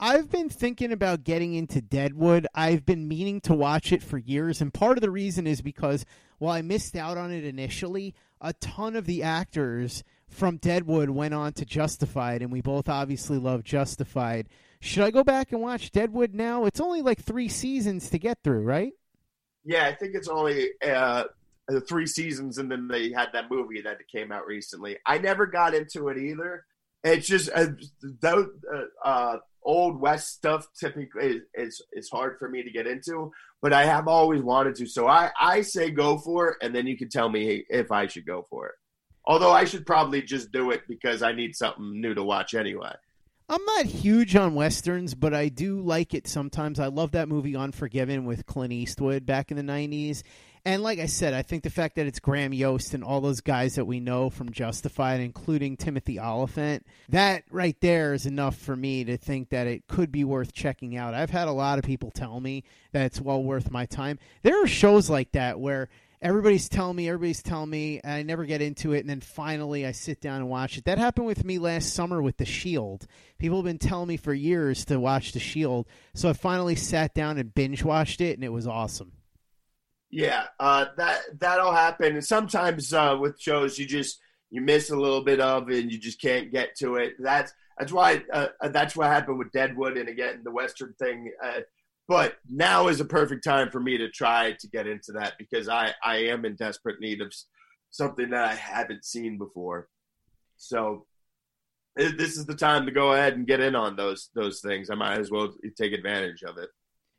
I've 0.00 0.30
been 0.30 0.48
thinking 0.48 0.90
about 0.90 1.22
getting 1.22 1.54
into 1.54 1.80
Deadwood. 1.80 2.46
I've 2.54 2.84
been 2.84 3.06
meaning 3.06 3.40
to 3.42 3.54
watch 3.54 3.92
it 3.92 4.02
for 4.02 4.18
years, 4.18 4.60
and 4.60 4.74
part 4.74 4.98
of 4.98 5.02
the 5.02 5.10
reason 5.10 5.46
is 5.46 5.60
because 5.60 6.04
while 6.38 6.54
I 6.54 6.62
missed 6.62 6.96
out 6.96 7.16
on 7.16 7.30
it 7.30 7.44
initially, 7.44 8.14
a 8.40 8.52
ton 8.54 8.96
of 8.96 9.06
the 9.06 9.22
actors 9.22 10.02
from 10.32 10.56
Deadwood 10.56 11.10
went 11.10 11.34
on 11.34 11.52
to 11.54 11.64
Justified, 11.64 12.42
and 12.42 12.50
we 12.50 12.60
both 12.60 12.88
obviously 12.88 13.38
love 13.38 13.64
Justified. 13.64 14.48
Should 14.80 15.04
I 15.04 15.10
go 15.10 15.22
back 15.22 15.52
and 15.52 15.60
watch 15.60 15.92
Deadwood 15.92 16.34
now? 16.34 16.64
It's 16.64 16.80
only 16.80 17.02
like 17.02 17.22
three 17.22 17.48
seasons 17.48 18.10
to 18.10 18.18
get 18.18 18.38
through, 18.42 18.62
right? 18.62 18.92
Yeah, 19.64 19.86
I 19.86 19.94
think 19.94 20.14
it's 20.14 20.28
only 20.28 20.70
uh, 20.84 21.24
three 21.88 22.06
seasons, 22.06 22.58
and 22.58 22.70
then 22.70 22.88
they 22.88 23.12
had 23.12 23.28
that 23.32 23.50
movie 23.50 23.82
that 23.82 23.98
came 24.10 24.32
out 24.32 24.46
recently. 24.46 24.98
I 25.06 25.18
never 25.18 25.46
got 25.46 25.74
into 25.74 26.08
it 26.08 26.18
either. 26.18 26.64
It's 27.04 27.26
just 27.26 27.50
uh, 27.54 27.66
uh, 28.24 28.44
uh, 29.04 29.36
old 29.62 30.00
west 30.00 30.34
stuff 30.34 30.66
typically 30.78 31.26
is, 31.26 31.42
is, 31.54 31.82
is 31.92 32.10
hard 32.10 32.38
for 32.38 32.48
me 32.48 32.62
to 32.62 32.70
get 32.70 32.86
into, 32.86 33.32
but 33.60 33.72
I 33.72 33.84
have 33.84 34.08
always 34.08 34.42
wanted 34.42 34.76
to. 34.76 34.86
So 34.86 35.06
I 35.06 35.30
I 35.40 35.62
say 35.62 35.90
go 35.90 36.18
for 36.18 36.48
it, 36.50 36.56
and 36.62 36.74
then 36.74 36.86
you 36.86 36.96
can 36.96 37.08
tell 37.08 37.28
me 37.28 37.64
if 37.68 37.92
I 37.92 38.06
should 38.06 38.26
go 38.26 38.46
for 38.50 38.66
it. 38.68 38.74
Although 39.24 39.52
I 39.52 39.64
should 39.64 39.86
probably 39.86 40.22
just 40.22 40.52
do 40.52 40.70
it 40.70 40.82
because 40.88 41.22
I 41.22 41.32
need 41.32 41.54
something 41.54 42.00
new 42.00 42.14
to 42.14 42.22
watch 42.22 42.54
anyway. 42.54 42.92
I'm 43.48 43.64
not 43.64 43.84
huge 43.84 44.34
on 44.34 44.54
westerns, 44.54 45.14
but 45.14 45.34
I 45.34 45.48
do 45.48 45.80
like 45.80 46.14
it 46.14 46.26
sometimes. 46.26 46.80
I 46.80 46.86
love 46.86 47.12
that 47.12 47.28
movie 47.28 47.54
Unforgiven 47.54 48.24
with 48.24 48.46
Clint 48.46 48.72
Eastwood 48.72 49.26
back 49.26 49.50
in 49.50 49.56
the 49.56 49.62
90s. 49.62 50.22
And 50.64 50.82
like 50.82 51.00
I 51.00 51.06
said, 51.06 51.34
I 51.34 51.42
think 51.42 51.64
the 51.64 51.70
fact 51.70 51.96
that 51.96 52.06
it's 52.06 52.20
Graham 52.20 52.52
Yost 52.52 52.94
and 52.94 53.02
all 53.02 53.20
those 53.20 53.40
guys 53.40 53.74
that 53.74 53.84
we 53.84 53.98
know 53.98 54.30
from 54.30 54.52
Justified, 54.52 55.20
including 55.20 55.76
Timothy 55.76 56.20
Olyphant, 56.20 56.86
that 57.08 57.42
right 57.50 57.76
there 57.80 58.14
is 58.14 58.26
enough 58.26 58.56
for 58.56 58.76
me 58.76 59.04
to 59.04 59.16
think 59.16 59.48
that 59.50 59.66
it 59.66 59.88
could 59.88 60.12
be 60.12 60.22
worth 60.22 60.52
checking 60.52 60.96
out. 60.96 61.14
I've 61.14 61.30
had 61.30 61.48
a 61.48 61.52
lot 61.52 61.78
of 61.78 61.84
people 61.84 62.12
tell 62.12 62.40
me 62.40 62.62
that 62.92 63.06
it's 63.06 63.20
well 63.20 63.42
worth 63.42 63.72
my 63.72 63.86
time. 63.86 64.20
There 64.42 64.62
are 64.62 64.68
shows 64.68 65.10
like 65.10 65.32
that 65.32 65.58
where 65.58 65.88
everybody's 66.22 66.68
telling 66.68 66.96
me, 66.96 67.08
everybody's 67.08 67.42
telling 67.42 67.68
me, 67.68 68.00
and 68.02 68.12
I 68.12 68.22
never 68.22 68.46
get 68.46 68.62
into 68.62 68.92
it, 68.92 69.00
and 69.00 69.10
then 69.10 69.20
finally 69.20 69.84
I 69.84 69.92
sit 69.92 70.20
down 70.20 70.36
and 70.36 70.48
watch 70.48 70.78
it. 70.78 70.84
That 70.84 70.98
happened 70.98 71.26
with 71.26 71.44
me 71.44 71.58
last 71.58 71.92
summer 71.92 72.22
with 72.22 72.36
The 72.36 72.44
Shield. 72.44 73.06
People 73.38 73.58
have 73.58 73.64
been 73.64 73.78
telling 73.78 74.08
me 74.08 74.16
for 74.16 74.32
years 74.32 74.84
to 74.86 75.00
watch 75.00 75.32
The 75.32 75.40
Shield, 75.40 75.86
so 76.14 76.30
I 76.30 76.32
finally 76.32 76.76
sat 76.76 77.14
down 77.14 77.38
and 77.38 77.52
binge 77.52 77.82
watched 77.82 78.20
it, 78.20 78.34
and 78.34 78.44
it 78.44 78.52
was 78.52 78.66
awesome. 78.66 79.12
Yeah, 80.10 80.44
uh, 80.60 80.86
that 80.96 81.20
that'll 81.38 81.72
happen. 81.72 82.14
And 82.14 82.24
sometimes 82.24 82.92
uh, 82.92 83.16
with 83.18 83.40
shows, 83.40 83.78
you 83.78 83.86
just 83.86 84.20
you 84.50 84.60
miss 84.60 84.90
a 84.90 84.96
little 84.96 85.24
bit 85.24 85.40
of, 85.40 85.70
it 85.70 85.80
and 85.82 85.90
you 85.90 85.98
just 85.98 86.20
can't 86.20 86.52
get 86.52 86.76
to 86.76 86.96
it. 86.96 87.14
That's 87.18 87.52
that's 87.78 87.92
why 87.92 88.22
uh, 88.32 88.48
that's 88.68 88.94
what 88.94 89.06
happened 89.08 89.38
with 89.38 89.52
Deadwood, 89.52 89.96
and 89.96 90.08
again 90.08 90.42
the 90.44 90.50
Western 90.50 90.94
thing 90.98 91.32
uh, 91.42 91.60
but 92.08 92.36
now 92.48 92.88
is 92.88 93.00
a 93.00 93.04
perfect 93.04 93.44
time 93.44 93.70
for 93.70 93.80
me 93.80 93.98
to 93.98 94.10
try 94.10 94.52
to 94.60 94.68
get 94.68 94.86
into 94.86 95.12
that 95.12 95.34
because 95.38 95.68
I, 95.68 95.94
I 96.04 96.16
am 96.24 96.44
in 96.44 96.56
desperate 96.56 97.00
need 97.00 97.20
of 97.20 97.32
something 97.90 98.30
that 98.30 98.44
I 98.44 98.54
haven't 98.54 99.04
seen 99.04 99.38
before. 99.38 99.88
So 100.56 101.06
this 101.96 102.36
is 102.36 102.46
the 102.46 102.54
time 102.54 102.86
to 102.86 102.92
go 102.92 103.12
ahead 103.12 103.34
and 103.34 103.46
get 103.46 103.60
in 103.60 103.74
on 103.74 103.96
those 103.96 104.30
those 104.34 104.60
things. 104.60 104.90
I 104.90 104.94
might 104.94 105.18
as 105.18 105.30
well 105.30 105.52
take 105.76 105.92
advantage 105.92 106.42
of 106.42 106.58
it. 106.58 106.70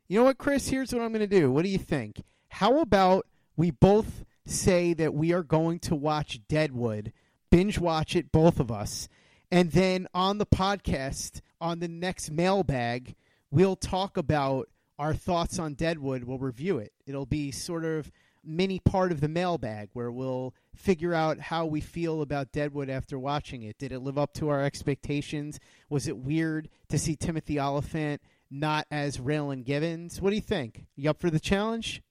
You 0.08 0.18
know 0.18 0.24
what, 0.24 0.38
Chris? 0.38 0.68
Here's 0.68 0.92
what 0.92 1.02
I'm 1.02 1.12
going 1.12 1.28
to 1.28 1.40
do. 1.40 1.50
What 1.50 1.64
do 1.64 1.70
you 1.70 1.78
think? 1.78 2.22
How 2.48 2.80
about 2.80 3.26
we 3.56 3.70
both 3.70 4.24
say 4.46 4.92
that 4.94 5.14
we 5.14 5.32
are 5.32 5.42
going 5.42 5.78
to 5.80 5.94
watch 5.94 6.40
Deadwood, 6.48 7.12
binge 7.50 7.78
watch 7.78 8.14
it, 8.14 8.30
both 8.30 8.60
of 8.60 8.70
us, 8.70 9.08
and 9.50 9.72
then 9.72 10.06
on 10.12 10.38
the 10.38 10.46
podcast, 10.46 11.40
on 11.60 11.78
the 11.78 11.88
next 11.88 12.30
mailbag, 12.30 13.14
we'll 13.50 13.76
talk 13.76 14.16
about 14.16 14.68
our 14.98 15.14
thoughts 15.14 15.58
on 15.58 15.74
Deadwood. 15.74 16.24
We'll 16.24 16.38
review 16.38 16.78
it. 16.78 16.92
It'll 17.06 17.26
be 17.26 17.50
sort 17.50 17.84
of 17.84 18.10
mini 18.46 18.78
part 18.78 19.10
of 19.10 19.20
the 19.20 19.28
mailbag 19.28 19.88
where 19.92 20.10
we'll 20.10 20.54
figure 20.74 21.14
out 21.14 21.38
how 21.38 21.64
we 21.66 21.80
feel 21.80 22.20
about 22.22 22.52
Deadwood 22.52 22.90
after 22.90 23.18
watching 23.18 23.62
it. 23.62 23.78
Did 23.78 23.92
it 23.92 24.00
live 24.00 24.18
up 24.18 24.34
to 24.34 24.48
our 24.48 24.62
expectations? 24.62 25.58
Was 25.88 26.06
it 26.06 26.18
weird 26.18 26.68
to 26.90 26.98
see 26.98 27.16
Timothy 27.16 27.58
Olyphant 27.58 28.20
not 28.50 28.86
as 28.90 29.18
Raylan 29.18 29.64
Givens? 29.64 30.20
What 30.20 30.30
do 30.30 30.36
you 30.36 30.42
think? 30.42 30.86
You 30.96 31.10
up 31.10 31.20
for 31.20 31.30
the 31.30 31.40
challenge? 31.40 32.02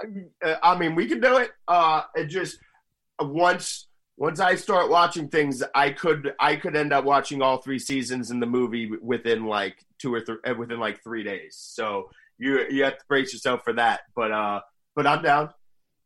I 0.00 0.06
mean, 0.06 0.92
uh, 0.92 0.94
we 0.94 1.06
can 1.06 1.20
do 1.20 1.38
it. 1.38 1.50
Uh, 1.66 2.02
it 2.14 2.26
just 2.26 2.58
uh, 3.18 3.24
once 3.24 3.88
once 4.18 4.40
I 4.40 4.54
start 4.54 4.90
watching 4.90 5.28
things, 5.28 5.62
I 5.74 5.90
could 5.90 6.34
I 6.38 6.56
could 6.56 6.76
end 6.76 6.92
up 6.92 7.04
watching 7.04 7.42
all 7.42 7.58
three 7.58 7.78
seasons 7.78 8.30
in 8.30 8.40
the 8.40 8.46
movie 8.46 8.90
within 9.00 9.44
like 9.44 9.84
two 9.98 10.12
or 10.12 10.20
three 10.20 10.36
uh, 10.46 10.54
within 10.54 10.78
like 10.78 11.02
three 11.02 11.22
days. 11.22 11.56
So 11.56 12.10
you 12.38 12.66
you 12.70 12.84
have 12.84 12.98
to 12.98 13.04
brace 13.08 13.32
yourself 13.32 13.62
for 13.64 13.72
that. 13.74 14.00
But 14.14 14.32
uh, 14.32 14.60
but 14.94 15.06
I'm 15.06 15.22
down. 15.22 15.50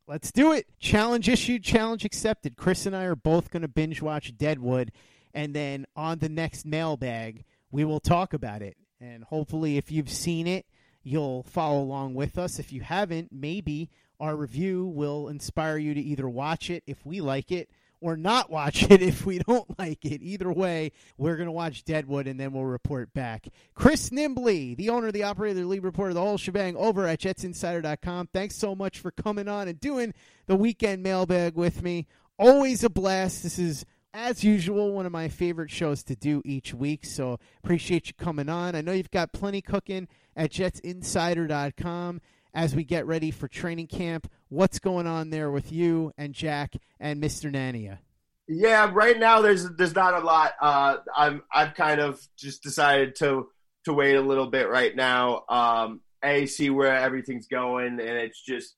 Let's 0.07 0.33
do 0.33 0.53
it. 0.53 0.67
Challenge 0.81 1.29
issued, 1.29 1.63
challenge 1.63 2.05
accepted. 2.05 2.57
Chris 2.57 2.85
and 2.85 2.97
I 2.97 3.05
are 3.05 3.15
both 3.15 3.51
going 3.51 3.63
to 3.63 3.69
binge 3.69 4.03
watch 4.03 4.37
Deadwood, 4.37 4.91
and 5.33 5.55
then 5.55 5.87
on 5.95 6.19
the 6.19 6.29
next 6.29 6.67
mailbag, 6.67 7.45
we 7.71 7.85
will 7.85 8.01
talk 8.01 8.33
about 8.33 8.61
it. 8.63 8.77
And 9.01 9.23
hopefully, 9.25 9.77
if 9.77 9.93
you've 9.93 10.11
seen 10.11 10.47
it, 10.47 10.67
you'll 11.03 11.45
follow 11.45 11.81
along 11.81 12.15
with 12.15 12.39
us. 12.39 12.59
If 12.59 12.73
you 12.73 12.81
haven't, 12.81 13.31
maybe 13.33 13.91
Our 14.21 14.37
review 14.37 14.85
will 14.85 15.29
inspire 15.29 15.79
you 15.79 15.95
to 15.95 16.01
either 16.01 16.29
watch 16.29 16.69
it 16.69 16.83
if 16.87 17.07
we 17.07 17.23
like 17.23 17.51
it 17.51 17.71
or 18.01 18.17
not 18.17 18.51
watch 18.51 18.83
it 18.91 19.03
if 19.03 19.25
we 19.25 19.39
don't 19.39 19.79
like 19.79 20.05
it. 20.05 20.23
Either 20.23 20.53
way, 20.53 20.93
we're 21.19 21.37
going 21.37 21.47
to 21.47 21.53
watch 21.53 21.85
Deadwood 21.85 22.27
and 22.27 22.39
then 22.39 22.53
we'll 22.53 22.65
report 22.65 23.13
back. 23.13 23.49
Chris 23.75 24.11
Nimbley, 24.11 24.77
the 24.77 24.91
owner, 24.91 25.13
the 25.13 25.23
operator, 25.23 25.61
the 25.61 25.67
lead 25.67 25.85
reporter, 25.85 26.15
the 26.15 26.21
whole 26.21 26.39
shebang 26.39 26.77
over 26.77 27.07
at 27.07 27.21
jetsinsider.com. 27.21 28.29
Thanks 28.33 28.57
so 28.57 28.75
much 28.75 28.99
for 28.99 29.11
coming 29.11 29.49
on 29.49 29.69
and 29.69 29.81
doing 29.81 30.15
the 30.47 30.57
weekend 30.57 31.03
mailbag 31.03 31.55
with 31.55 31.83
me. 31.83 32.07
Always 32.39 32.85
a 32.85 32.91
blast. 32.91 33.43
This 33.43 33.59
is 33.59 33.85
as 34.13 34.43
usual, 34.43 34.93
one 34.93 35.07
of 35.07 35.13
my 35.13 35.29
favorite 35.29 35.71
shows 35.71 36.03
to 36.05 36.17
do 36.17 36.43
each 36.45 36.75
week. 36.75 37.05
So 37.05 37.39
appreciate 37.63 38.09
you 38.09 38.15
coming 38.15 38.49
on. 38.49 38.75
I 38.75 38.81
know 38.81 38.93
you've 38.93 39.11
got 39.11 39.33
plenty 39.33 39.61
cooking 39.61 40.09
at 40.37 40.51
jetsinsider.com 40.51 42.21
as 42.55 42.75
we 42.75 42.85
get 42.85 43.07
ready 43.07 43.31
for 43.31 43.49
training 43.49 43.87
camp. 43.87 44.31
What's 44.49 44.79
going 44.79 45.07
on 45.07 45.31
there 45.31 45.51
with 45.51 45.73
you 45.73 46.13
and 46.17 46.35
Jack 46.35 46.77
and 46.99 47.23
Mr. 47.23 47.53
Nania? 47.53 47.99
Yeah, 48.49 48.91
right 48.93 49.19
now 49.19 49.41
there's 49.43 49.71
there's 49.77 49.95
not 49.95 50.15
a 50.15 50.25
lot. 50.25 50.55
Uh, 50.61 50.97
I'm 51.17 51.43
I've 51.53 51.75
kind 51.75 52.01
of 52.01 52.21
just 52.37 52.63
decided 52.63 53.15
to 53.17 53.49
to 53.85 53.93
wait 53.93 54.17
a 54.17 54.21
little 54.21 54.49
bit 54.49 54.69
right 54.69 54.95
now. 54.95 55.45
Um, 55.49 56.01
a 56.25 56.47
see 56.47 56.69
where 56.69 56.97
everything's 56.97 57.47
going, 57.47 58.01
and 58.01 58.01
it's 58.01 58.43
just 58.43 58.75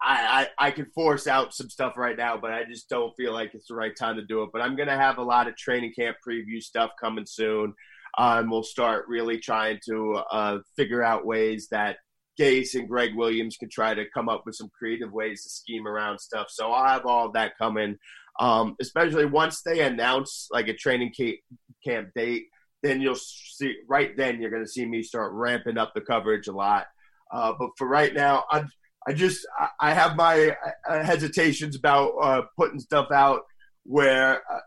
I, 0.00 0.48
I 0.58 0.68
I 0.68 0.70
can 0.70 0.86
force 0.86 1.26
out 1.26 1.52
some 1.52 1.68
stuff 1.68 1.96
right 1.96 2.16
now, 2.16 2.36
but 2.36 2.52
I 2.52 2.62
just 2.64 2.88
don't 2.88 3.12
feel 3.16 3.32
like 3.32 3.54
it's 3.54 3.66
the 3.66 3.74
right 3.74 3.94
time 3.96 4.16
to 4.16 4.24
do 4.24 4.44
it. 4.44 4.50
But 4.52 4.62
I'm 4.62 4.76
gonna 4.76 4.96
have 4.96 5.18
a 5.18 5.24
lot 5.24 5.48
of 5.48 5.56
training 5.56 5.94
camp 5.98 6.18
preview 6.26 6.62
stuff 6.62 6.92
coming 7.00 7.26
soon. 7.26 7.74
Um, 8.16 8.50
we'll 8.50 8.62
start 8.62 9.06
really 9.08 9.38
trying 9.38 9.80
to 9.86 10.22
uh, 10.30 10.58
figure 10.76 11.02
out 11.02 11.26
ways 11.26 11.68
that 11.70 11.96
Gase 12.38 12.74
and 12.74 12.88
Gregg 12.88 13.14
Williams 13.14 13.56
can 13.56 13.68
try 13.68 13.94
to 13.94 14.04
come 14.12 14.28
up 14.28 14.44
with 14.46 14.54
some 14.54 14.70
creative 14.76 15.12
ways 15.12 15.42
to 15.42 15.50
scheme 15.50 15.86
around 15.86 16.18
stuff. 16.18 16.46
So 16.50 16.72
I'll 16.72 16.88
have 16.88 17.06
all 17.06 17.26
of 17.26 17.34
that 17.34 17.58
coming, 17.58 17.98
um, 18.40 18.76
especially 18.80 19.26
once 19.26 19.62
they 19.62 19.80
announce 19.80 20.48
like 20.50 20.68
a 20.68 20.74
training 20.74 21.12
camp 21.84 22.08
date. 22.14 22.44
Then 22.82 23.00
you'll 23.00 23.14
see 23.14 23.76
right 23.88 24.16
then 24.16 24.40
you're 24.40 24.50
going 24.50 24.64
to 24.64 24.68
see 24.68 24.84
me 24.84 25.02
start 25.02 25.32
ramping 25.34 25.78
up 25.78 25.92
the 25.94 26.00
coverage 26.00 26.48
a 26.48 26.52
lot. 26.52 26.86
Uh, 27.30 27.52
but 27.58 27.70
for 27.78 27.86
right 27.86 28.12
now, 28.12 28.44
I'm, 28.50 28.68
I 29.06 29.12
just 29.12 29.46
I 29.80 29.94
have 29.94 30.16
my 30.16 30.56
uh, 30.88 31.02
hesitations 31.02 31.76
about 31.76 32.10
uh, 32.20 32.42
putting 32.56 32.80
stuff 32.80 33.10
out 33.12 33.42
where 33.84 34.42
uh, 34.52 34.60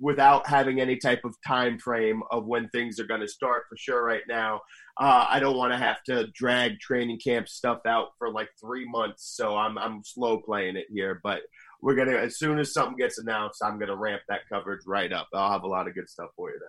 without 0.00 0.46
having 0.46 0.80
any 0.80 0.96
type 0.96 1.20
of 1.24 1.34
time 1.46 1.78
frame 1.78 2.22
of 2.30 2.46
when 2.46 2.68
things 2.68 3.00
are 3.00 3.06
going 3.06 3.20
to 3.20 3.28
start 3.28 3.64
for 3.68 3.76
sure 3.76 4.04
right 4.04 4.22
now. 4.28 4.60
Uh, 4.96 5.26
i 5.28 5.40
don't 5.40 5.56
want 5.56 5.72
to 5.72 5.76
have 5.76 6.00
to 6.04 6.28
drag 6.34 6.78
training 6.78 7.18
camp 7.18 7.48
stuff 7.48 7.80
out 7.84 8.10
for 8.16 8.30
like 8.30 8.48
three 8.60 8.88
months 8.88 9.34
so 9.36 9.56
i'm, 9.56 9.76
I'm 9.76 10.04
slow 10.04 10.38
playing 10.38 10.76
it 10.76 10.86
here 10.88 11.20
but 11.24 11.40
we're 11.82 11.96
going 11.96 12.06
to 12.06 12.16
as 12.16 12.38
soon 12.38 12.60
as 12.60 12.72
something 12.72 12.96
gets 12.96 13.18
announced 13.18 13.60
i'm 13.60 13.76
going 13.76 13.88
to 13.88 13.96
ramp 13.96 14.22
that 14.28 14.42
coverage 14.48 14.82
right 14.86 15.12
up. 15.12 15.28
I'll 15.32 15.50
have 15.50 15.64
a 15.64 15.68
lot 15.68 15.88
of 15.88 15.94
good 15.94 16.08
stuff 16.08 16.30
for 16.36 16.50
you 16.50 16.58
then. 16.58 16.68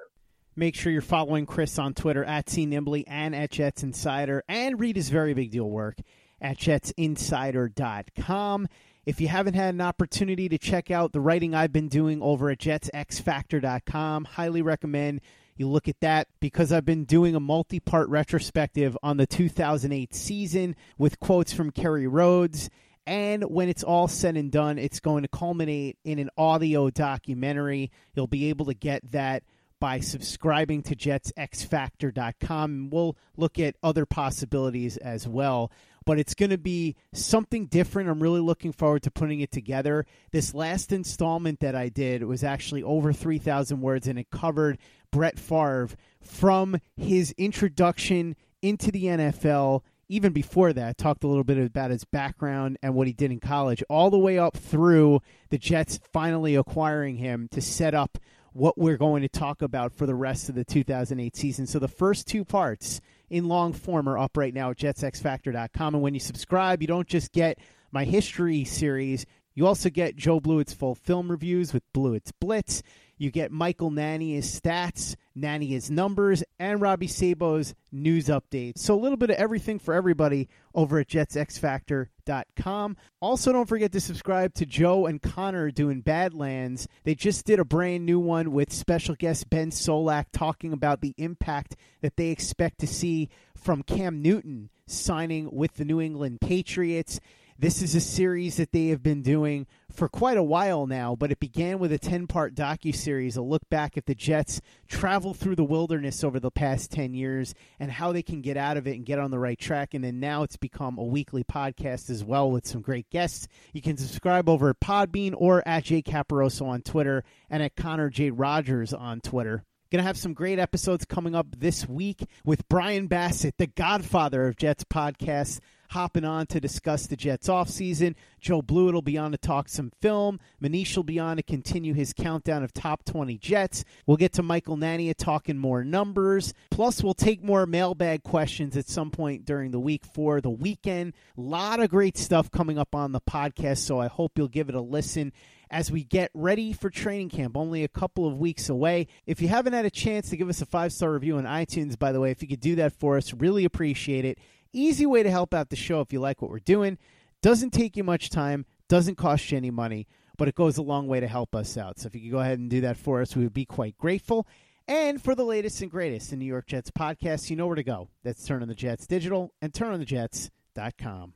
Make 0.55 0.75
sure 0.75 0.91
you're 0.91 1.01
following 1.01 1.45
Chris 1.45 1.77
on 1.77 1.93
Twitter 1.93 2.23
at 2.23 2.49
C 2.49 2.65
Nimbley 2.65 3.03
and 3.07 3.35
at 3.35 3.51
Jets 3.51 3.83
Insider 3.83 4.43
and 4.47 4.79
read 4.79 4.95
his 4.95 5.09
very 5.09 5.33
big 5.33 5.51
deal 5.51 5.69
work 5.69 5.97
at 6.41 6.57
jetsinsider.com. 6.57 8.67
If 9.05 9.21
you 9.21 9.27
haven't 9.27 9.53
had 9.53 9.75
an 9.75 9.81
opportunity 9.81 10.49
to 10.49 10.57
check 10.57 10.89
out 10.89 11.11
the 11.11 11.19
writing 11.19 11.53
I've 11.53 11.71
been 11.71 11.89
doing 11.89 12.23
over 12.23 12.49
at 12.49 12.57
jetsxfactor.com, 12.57 14.25
highly 14.25 14.63
recommend 14.63 15.21
you 15.57 15.67
look 15.67 15.87
at 15.87 15.99
that 16.01 16.27
because 16.39 16.71
I've 16.71 16.85
been 16.85 17.05
doing 17.05 17.35
a 17.35 17.39
multi 17.39 17.79
part 17.79 18.09
retrospective 18.09 18.97
on 19.03 19.17
the 19.17 19.27
2008 19.27 20.13
season 20.15 20.75
with 20.97 21.19
quotes 21.19 21.53
from 21.53 21.71
Kerry 21.71 22.07
Rhodes. 22.07 22.69
And 23.05 23.43
when 23.43 23.69
it's 23.69 23.83
all 23.83 24.07
said 24.07 24.35
and 24.37 24.51
done, 24.51 24.79
it's 24.79 24.99
going 24.99 25.21
to 25.21 25.29
culminate 25.29 25.99
in 26.03 26.17
an 26.17 26.31
audio 26.35 26.89
documentary. 26.89 27.91
You'll 28.15 28.25
be 28.25 28.49
able 28.49 28.65
to 28.65 28.73
get 28.73 29.11
that 29.11 29.43
by 29.79 29.99
subscribing 29.99 30.81
to 30.81 30.95
jetsxfactor.com. 30.95 32.89
We'll 32.89 33.15
look 33.37 33.59
at 33.59 33.75
other 33.83 34.07
possibilities 34.07 34.97
as 34.97 35.27
well 35.27 35.71
but 36.05 36.19
it's 36.19 36.35
going 36.35 36.51
to 36.51 36.57
be 36.57 36.95
something 37.13 37.65
different. 37.65 38.09
I'm 38.09 38.21
really 38.21 38.39
looking 38.39 38.71
forward 38.71 39.03
to 39.03 39.11
putting 39.11 39.39
it 39.39 39.51
together. 39.51 40.05
This 40.31 40.53
last 40.53 40.91
installment 40.91 41.59
that 41.59 41.75
I 41.75 41.89
did 41.89 42.23
was 42.23 42.43
actually 42.43 42.83
over 42.83 43.11
3,000 43.11 43.81
words, 43.81 44.07
and 44.07 44.19
it 44.19 44.29
covered 44.29 44.77
Brett 45.11 45.39
Favre 45.39 45.89
from 46.21 46.77
his 46.95 47.33
introduction 47.37 48.35
into 48.61 48.91
the 48.91 49.05
NFL. 49.05 49.81
Even 50.07 50.33
before 50.33 50.71
that, 50.73 50.99
talked 50.99 51.23
a 51.23 51.27
little 51.27 51.43
bit 51.43 51.57
about 51.57 51.89
his 51.89 52.05
background 52.05 52.77
and 52.83 52.93
what 52.93 53.07
he 53.07 53.13
did 53.13 53.31
in 53.31 53.39
college, 53.39 53.83
all 53.89 54.11
the 54.11 54.19
way 54.19 54.37
up 54.37 54.55
through 54.55 55.19
the 55.49 55.57
Jets 55.57 55.99
finally 56.13 56.55
acquiring 56.55 57.17
him 57.17 57.47
to 57.49 57.59
set 57.59 57.95
up 57.95 58.19
what 58.55 58.77
we're 58.77 58.95
going 58.95 59.21
to 59.21 59.27
talk 59.27 59.61
about 59.61 59.91
for 59.91 60.05
the 60.05 60.15
rest 60.15 60.47
of 60.47 60.55
the 60.55 60.63
2008 60.63 61.35
season. 61.35 61.67
So 61.67 61.77
the 61.77 61.89
first 61.89 62.25
two 62.25 62.45
parts 62.45 63.01
in 63.29 63.49
long 63.49 63.73
form 63.73 64.07
are 64.07 64.17
up 64.17 64.37
right 64.37 64.53
now 64.53 64.69
at 64.69 64.77
jetsxfactor.com. 64.77 65.93
And 65.93 66.01
when 66.01 66.13
you 66.13 66.21
subscribe, 66.21 66.81
you 66.81 66.87
don't 66.87 67.07
just 67.07 67.33
get 67.33 67.59
my 67.91 68.05
history 68.05 68.63
series, 68.63 69.25
you 69.55 69.65
also 69.65 69.89
get 69.89 70.17
Joe 70.17 70.39
Blewett's 70.39 70.73
full 70.73 70.95
film 70.95 71.31
reviews 71.31 71.73
with 71.73 71.83
Blewett's 71.93 72.33
Blitz. 72.33 72.83
You 73.17 73.31
get 73.31 73.49
Michael 73.49 73.91
Nania's 73.91 74.59
stats, 74.59 75.15
Nania's 75.37 75.89
numbers, 75.89 76.43
and 76.59 76.81
Robby 76.81 77.07
Sabo's 77.07 77.73
news 77.89 78.25
updates. 78.25 78.79
So 78.79 78.93
a 78.93 78.99
little 78.99 79.17
bit 79.17 79.29
of 79.29 79.37
everything 79.37 79.79
for 79.79 79.93
everybody 79.93 80.49
over 80.73 80.99
at 80.99 81.07
jetsxfactor.com. 81.07 82.97
Also, 83.21 83.53
don't 83.53 83.69
forget 83.69 83.93
to 83.93 84.01
subscribe 84.01 84.53
to 84.55 84.65
Joe 84.65 85.05
and 85.05 85.21
Connor 85.21 85.71
doing 85.71 86.01
Badlands. 86.01 86.89
They 87.05 87.15
just 87.15 87.45
did 87.45 87.59
a 87.59 87.65
brand 87.65 88.05
new 88.05 88.19
one 88.19 88.51
with 88.51 88.73
special 88.73 89.15
guest 89.15 89.49
Ben 89.49 89.71
Solak 89.71 90.25
talking 90.33 90.73
about 90.73 90.99
the 90.99 91.15
impact 91.17 91.77
that 92.01 92.17
they 92.17 92.27
expect 92.27 92.79
to 92.79 92.87
see 92.87 93.29
from 93.55 93.81
Cam 93.81 94.21
Newton 94.21 94.69
signing 94.87 95.49
with 95.53 95.75
the 95.75 95.85
New 95.85 96.01
England 96.01 96.41
Patriots. 96.41 97.21
This 97.57 97.81
is 97.81 97.95
a 97.95 98.01
series 98.01 98.57
that 98.57 98.73
they 98.73 98.87
have 98.87 99.01
been 99.01 99.21
doing 99.21 99.65
for 99.89 100.09
quite 100.09 100.35
a 100.35 100.43
while 100.43 100.87
now, 100.87 101.15
but 101.15 101.31
it 101.31 101.39
began 101.39 101.79
with 101.79 101.93
a 101.93 101.97
10-part 101.97 102.53
docu-series, 102.53 103.37
a 103.37 103.41
look 103.41 103.61
back 103.69 103.95
at 103.95 104.07
the 104.07 104.13
Jets 104.13 104.59
travel 104.89 105.33
through 105.33 105.55
the 105.55 105.63
wilderness 105.63 106.21
over 106.21 106.37
the 106.37 106.51
past 106.51 106.91
10 106.91 107.13
years 107.13 107.55
and 107.79 107.89
how 107.89 108.11
they 108.11 108.21
can 108.21 108.41
get 108.41 108.57
out 108.57 108.75
of 108.75 108.87
it 108.87 108.97
and 108.97 109.05
get 109.05 109.19
on 109.19 109.31
the 109.31 109.39
right 109.39 109.57
track. 109.57 109.93
And 109.93 110.03
then 110.03 110.19
now 110.19 110.43
it's 110.43 110.57
become 110.57 110.97
a 110.97 111.05
weekly 111.05 111.45
podcast 111.45 112.09
as 112.09 112.25
well 112.25 112.51
with 112.51 112.67
some 112.67 112.81
great 112.81 113.09
guests. 113.09 113.47
You 113.71 113.81
can 113.81 113.95
subscribe 113.95 114.49
over 114.49 114.71
at 114.71 114.81
Podbean 114.81 115.33
or 115.37 115.65
at 115.65 115.85
Jay 115.85 116.01
Caporoso 116.01 116.67
on 116.67 116.81
Twitter 116.81 117.23
and 117.49 117.63
at 117.63 117.77
Connor 117.77 118.09
J. 118.09 118.31
Rogers 118.31 118.93
on 118.93 119.21
Twitter. 119.21 119.63
Going 119.91 120.03
to 120.03 120.07
have 120.07 120.17
some 120.17 120.33
great 120.33 120.59
episodes 120.59 121.05
coming 121.05 121.35
up 121.35 121.47
this 121.57 121.87
week 121.87 122.25
with 122.43 122.67
Brian 122.67 123.07
Bassett, 123.07 123.57
the 123.57 123.67
godfather 123.67 124.45
of 124.45 124.57
Jets 124.57 124.83
podcasts 124.83 125.61
hopping 125.95 126.25
on 126.25 126.45
to 126.45 126.59
discuss 126.59 127.07
the 127.07 127.15
Jets 127.15 127.47
offseason. 127.47 128.15
Joe 128.41 128.61
Blewett 128.61 128.93
will 128.93 129.01
be 129.01 129.17
on 129.17 129.31
to 129.31 129.37
talk 129.37 129.69
some 129.69 129.93
film. 130.01 130.41
Manish 130.61 130.93
will 130.97 131.05
be 131.05 131.19
on 131.19 131.37
to 131.37 131.43
continue 131.43 131.93
his 131.93 132.11
countdown 132.11 132.63
of 132.63 132.73
top 132.73 133.05
20 133.05 133.37
Jets. 133.37 133.85
We'll 134.05 134.17
get 134.17 134.33
to 134.33 134.43
Michael 134.43 134.75
Nania 134.75 135.15
talking 135.15 135.57
more 135.57 135.85
numbers. 135.85 136.53
Plus, 136.69 137.01
we'll 137.01 137.13
take 137.13 137.41
more 137.41 137.65
mailbag 137.65 138.23
questions 138.23 138.75
at 138.75 138.89
some 138.89 139.09
point 139.09 139.45
during 139.45 139.71
the 139.71 139.79
week 139.79 140.03
for 140.03 140.41
the 140.41 140.49
weekend. 140.49 141.13
A 141.37 141.41
lot 141.41 141.79
of 141.79 141.89
great 141.89 142.17
stuff 142.17 142.51
coming 142.51 142.77
up 142.77 142.93
on 142.93 143.13
the 143.13 143.21
podcast, 143.21 143.77
so 143.77 143.97
I 143.97 144.07
hope 144.07 144.33
you'll 144.37 144.49
give 144.49 144.67
it 144.67 144.75
a 144.75 144.81
listen 144.81 145.31
as 145.71 145.89
we 145.89 146.03
get 146.03 146.29
ready 146.33 146.73
for 146.73 146.89
training 146.89 147.29
camp, 147.29 147.55
only 147.55 147.85
a 147.85 147.87
couple 147.87 148.27
of 148.27 148.37
weeks 148.37 148.67
away. 148.67 149.07
If 149.25 149.41
you 149.41 149.47
haven't 149.47 149.73
had 149.73 149.85
a 149.85 149.89
chance 149.89 150.29
to 150.29 150.37
give 150.37 150.49
us 150.49 150.61
a 150.61 150.65
five 150.65 150.91
star 150.91 151.13
review 151.13 151.37
on 151.37 151.45
iTunes, 151.45 151.97
by 151.97 152.11
the 152.11 152.19
way, 152.19 152.31
if 152.31 152.41
you 152.41 152.49
could 152.49 152.59
do 152.59 152.75
that 152.75 152.91
for 152.91 153.15
us, 153.15 153.33
really 153.33 153.63
appreciate 153.63 154.25
it. 154.25 154.39
Easy 154.75 155.05
way 155.05 155.23
to 155.23 155.31
help 155.31 155.53
out 155.53 155.69
the 155.69 155.77
show 155.77 156.01
if 156.01 156.11
you 156.11 156.19
like 156.19 156.41
what 156.41 156.51
we're 156.51 156.59
doing. 156.59 156.97
Doesn't 157.41 157.71
take 157.71 157.95
you 157.95 158.03
much 158.03 158.29
time, 158.29 158.65
doesn't 158.89 159.15
cost 159.15 159.49
you 159.49 159.57
any 159.57 159.71
money, 159.71 160.05
but 160.37 160.49
it 160.49 160.55
goes 160.55 160.77
a 160.77 160.81
long 160.81 161.07
way 161.07 161.21
to 161.21 161.27
help 161.27 161.55
us 161.55 161.77
out. 161.77 161.97
So 161.97 162.07
if 162.07 162.15
you 162.15 162.21
could 162.21 162.31
go 162.31 162.39
ahead 162.39 162.59
and 162.59 162.69
do 162.69 162.81
that 162.81 162.97
for 162.97 163.21
us, 163.21 163.37
we 163.37 163.43
would 163.43 163.53
be 163.53 163.65
quite 163.65 163.97
grateful. 163.97 164.45
And 164.85 165.21
for 165.21 165.33
the 165.33 165.45
latest 165.45 165.81
and 165.81 165.89
greatest 165.89 166.33
in 166.33 166.39
New 166.39 166.45
York 166.45 166.67
Jets 166.67 166.91
podcasts, 166.91 167.49
you 167.49 167.55
know 167.55 167.67
where 167.67 167.77
to 167.77 167.83
go. 167.83 168.09
That's 168.23 168.45
Turn 168.45 168.61
on 168.61 168.67
the 168.67 168.75
Jets 168.75 169.07
Digital 169.07 169.53
and 169.61 169.71
turnonthejets.com. 169.71 171.33